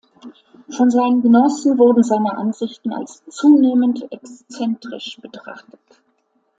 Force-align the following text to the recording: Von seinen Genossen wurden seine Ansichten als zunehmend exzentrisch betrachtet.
Von 0.71 0.89
seinen 0.89 1.21
Genossen 1.21 1.77
wurden 1.77 2.01
seine 2.01 2.35
Ansichten 2.35 2.91
als 2.91 3.23
zunehmend 3.29 4.11
exzentrisch 4.11 5.19
betrachtet. 5.21 5.79